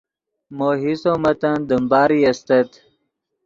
[0.57, 2.69] مو حصو متن دیم باری استت